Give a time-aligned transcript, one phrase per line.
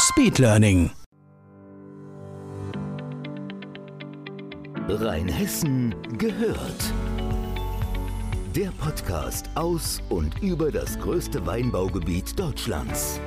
[0.00, 0.92] Speedlearning.
[4.88, 6.94] Rheinhessen gehört.
[8.54, 13.20] Der Podcast aus und über das größte Weinbaugebiet Deutschlands.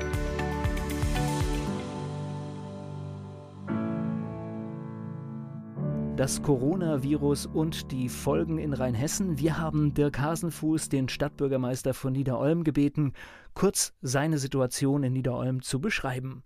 [6.15, 9.37] Das Coronavirus und die Folgen in Rheinhessen.
[9.37, 13.11] Wir haben Dirk Hasenfuß, den Stadtbürgermeister von Niederolm, gebeten,
[13.55, 16.43] kurz seine Situation in Niederolm zu beschreiben.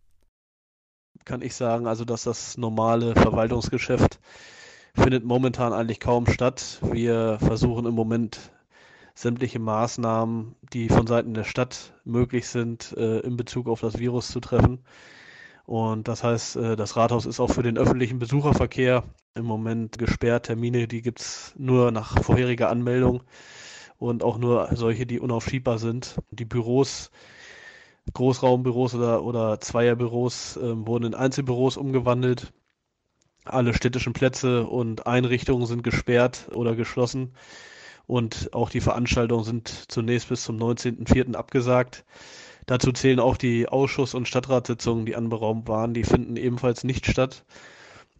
[1.26, 4.20] Kann ich sagen, also dass das normale Verwaltungsgeschäft
[4.94, 6.80] findet momentan eigentlich kaum statt.
[6.84, 8.52] Wir versuchen im Moment
[9.16, 14.28] sämtliche Maßnahmen, die von Seiten der Stadt möglich sind, äh, in Bezug auf das Virus
[14.28, 14.86] zu treffen.
[15.66, 20.46] Und das heißt, äh, das Rathaus ist auch für den öffentlichen Besucherverkehr im Moment gesperrt.
[20.46, 23.24] Termine, die gibt es nur nach vorheriger Anmeldung
[23.98, 26.18] und auch nur solche, die unaufschiebbar sind.
[26.30, 27.10] Die Büros,
[28.14, 32.54] Großraumbüros oder, oder Zweierbüros äh, wurden in Einzelbüros umgewandelt.
[33.44, 37.34] Alle städtischen Plätze und Einrichtungen sind gesperrt oder geschlossen.
[38.08, 41.36] Und auch die Veranstaltungen sind zunächst bis zum 19.04.
[41.36, 42.06] abgesagt.
[42.66, 45.94] Dazu zählen auch die Ausschuss- und Stadtratssitzungen, die anberaumt waren.
[45.94, 47.46] Die finden ebenfalls nicht statt.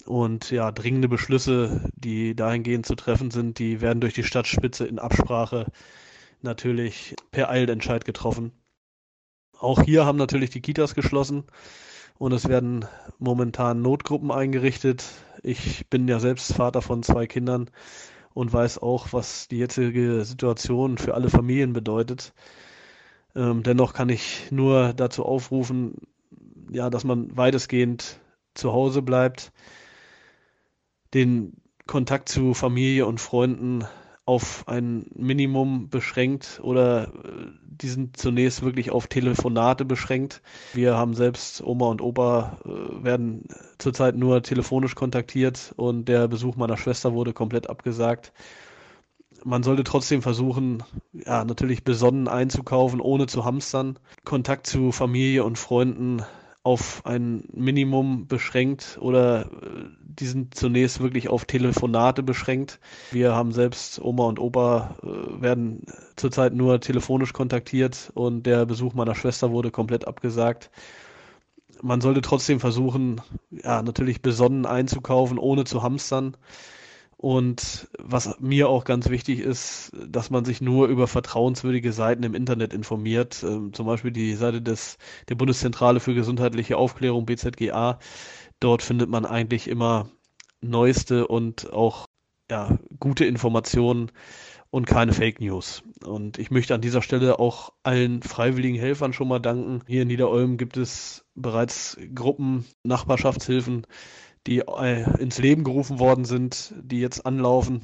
[0.06, 5.00] Und ja, dringende Beschlüsse, die dahingehend zu treffen sind, die werden durch die Stadtspitze in
[5.00, 5.66] Absprache
[6.42, 8.52] natürlich per Eilentscheid getroffen.
[9.60, 11.46] Auch hier haben natürlich die Kitas geschlossen
[12.18, 12.86] und es werden
[13.20, 15.06] momentan Notgruppen eingerichtet.
[15.44, 17.70] Ich bin ja selbst Vater von zwei Kindern
[18.34, 22.34] und weiß auch, was die jetzige Situation für alle Familien bedeutet.
[23.36, 25.96] Ähm, dennoch kann ich nur dazu aufrufen,
[26.72, 28.20] ja, dass man weitestgehend
[28.54, 29.52] zu Hause bleibt,
[31.14, 31.54] den
[31.86, 33.86] Kontakt zu Familie und Freunden
[34.26, 40.42] auf ein Minimum beschränkt oder äh, diesen zunächst wirklich auf Telefonate beschränkt.
[40.74, 43.48] Wir haben selbst Oma und Opa äh, werden
[43.78, 48.34] zurzeit nur telefonisch kontaktiert und der Besuch meiner Schwester wurde komplett abgesagt.
[49.44, 50.82] Man sollte trotzdem versuchen,
[51.14, 54.00] ja, natürlich besonnen einzukaufen, ohne zu hamstern.
[54.24, 56.24] Kontakt zu Familie und Freunden
[56.66, 62.80] auf ein Minimum beschränkt oder äh, die sind zunächst wirklich auf Telefonate beschränkt.
[63.12, 68.96] Wir haben selbst Oma und Opa äh, werden zurzeit nur telefonisch kontaktiert und der Besuch
[68.96, 70.72] meiner Schwester wurde komplett abgesagt.
[71.84, 73.22] Man sollte trotzdem versuchen,
[73.52, 76.36] ja, natürlich besonnen einzukaufen, ohne zu hamstern.
[77.26, 82.36] Und was mir auch ganz wichtig ist, dass man sich nur über vertrauenswürdige Seiten im
[82.36, 83.42] Internet informiert.
[83.42, 87.98] Ähm, zum Beispiel die Seite des, der Bundeszentrale für gesundheitliche Aufklärung BZGA.
[88.60, 90.08] Dort findet man eigentlich immer
[90.62, 92.06] neueste und auch
[92.52, 94.12] ja, gute Informationen
[94.70, 95.82] und keine Fake News.
[96.04, 99.82] Und ich möchte an dieser Stelle auch allen freiwilligen Helfern schon mal danken.
[99.88, 103.88] Hier in Niederolm gibt es bereits Gruppen, Nachbarschaftshilfen,
[104.48, 107.82] die äh, ins Leben gerufen worden sind, die jetzt anlaufen.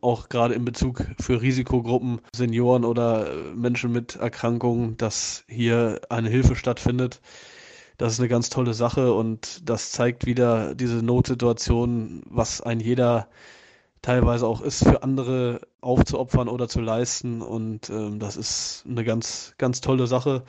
[0.00, 6.28] Auch gerade in Bezug für Risikogruppen, Senioren oder äh, Menschen mit Erkrankungen, dass hier eine
[6.28, 7.20] Hilfe stattfindet.
[7.98, 13.28] Das ist eine ganz tolle Sache und das zeigt wieder diese Notsituation, was ein jeder
[14.02, 17.42] teilweise auch ist, für andere aufzuopfern oder zu leisten.
[17.42, 20.44] Und ähm, das ist eine ganz, ganz tolle Sache.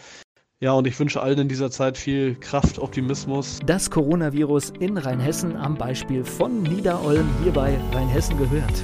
[0.63, 3.57] Ja, und ich wünsche allen in dieser Zeit viel Kraft, Optimismus.
[3.65, 8.83] Das Coronavirus in Rheinhessen am Beispiel von Niederolm hier bei Rheinhessen gehört.